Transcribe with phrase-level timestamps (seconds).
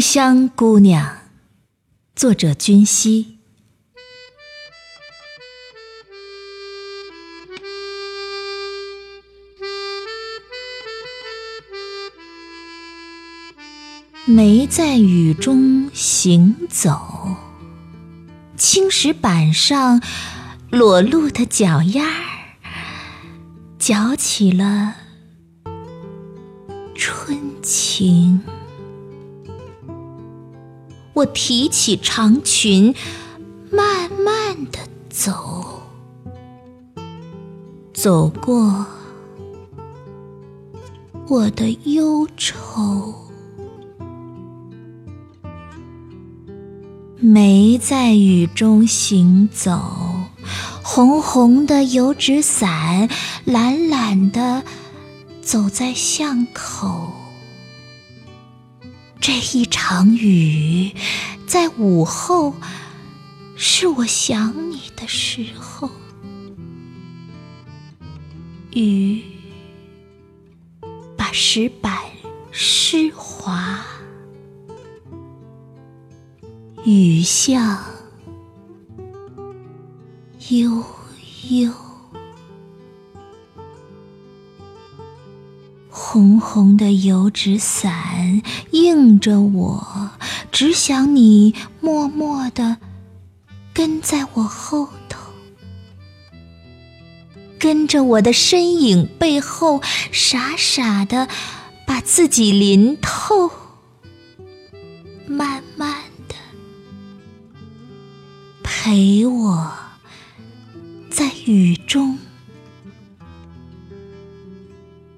[0.00, 1.18] 香姑娘，
[2.14, 3.38] 作者君熙。
[14.24, 17.36] 没在雨中行走，
[18.58, 20.02] 青石板上
[20.70, 22.58] 裸露的脚丫儿，
[23.78, 24.94] 搅起了
[26.94, 28.42] 春情。
[31.18, 32.94] 我提起长裙，
[33.72, 34.78] 慢慢的
[35.10, 35.82] 走，
[37.92, 38.86] 走过
[41.26, 43.12] 我的忧愁。
[47.16, 49.76] 没在雨中行走，
[50.84, 53.08] 红红的油纸伞，
[53.44, 54.62] 懒懒的
[55.42, 57.17] 走在巷口。
[59.30, 60.90] 这一场雨，
[61.46, 62.54] 在午后，
[63.56, 65.90] 是我想你的时候。
[68.72, 69.22] 雨
[71.14, 71.94] 把石板
[72.50, 73.84] 湿滑。
[76.86, 77.84] 雨巷
[80.48, 80.82] 悠
[81.50, 81.70] 悠，
[85.90, 88.17] 红红的油纸伞
[88.72, 90.10] 映着我，
[90.50, 92.78] 只想你默默地
[93.72, 95.18] 跟在我后头，
[97.58, 99.80] 跟着我的身影背后，
[100.12, 101.28] 傻傻的
[101.86, 103.50] 把自己淋透，
[105.26, 106.34] 慢慢的。
[108.62, 109.72] 陪我
[111.10, 112.18] 在雨中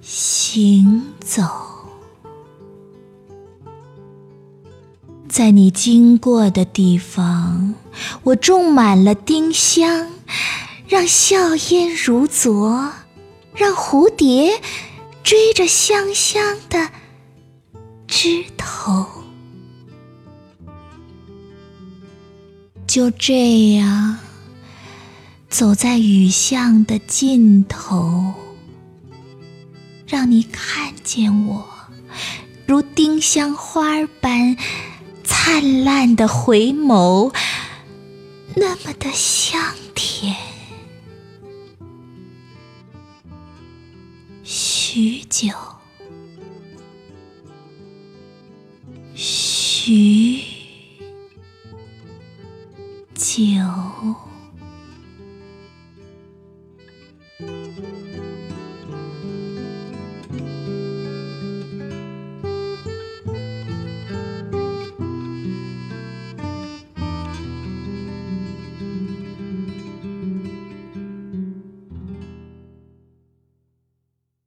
[0.00, 1.42] 行走，
[5.28, 7.74] 在你经过的地方，
[8.22, 10.10] 我种满了丁香，
[10.88, 12.90] 让笑靥如昨，
[13.54, 14.60] 让蝴蝶
[15.22, 16.90] 追着香香的
[18.06, 19.06] 枝头。
[22.86, 24.18] 就这样，
[25.50, 28.32] 走在雨巷的尽头，
[30.06, 31.68] 让你看见我，
[32.66, 34.56] 如丁香花般
[35.40, 37.32] 灿烂的回眸
[38.56, 39.62] 那么的香
[39.94, 40.34] 甜。
[44.42, 45.48] 许久
[49.14, 50.42] 许
[53.14, 53.38] 久。